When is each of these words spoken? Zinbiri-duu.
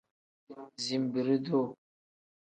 Zinbiri-duu. 0.83 1.67